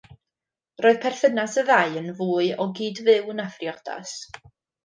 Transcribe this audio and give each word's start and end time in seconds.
Roedd 0.85 0.97
perthynas 1.03 1.59
y 1.63 1.65
ddau 1.69 1.99
yn 2.03 2.09
fwy 2.23 2.49
o 2.65 2.69
gyd-fyw 2.81 3.33
na 3.41 3.49
phriodas. 3.59 4.19